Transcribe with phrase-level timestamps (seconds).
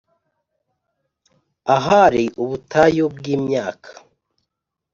[1.75, 3.89] ahari 'ubutayu bwimyaka